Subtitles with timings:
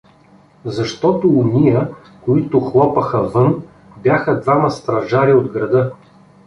[0.65, 1.89] Защото ония,
[2.21, 3.63] които хлопаха вън,
[3.97, 5.91] бяха двама стражари от града.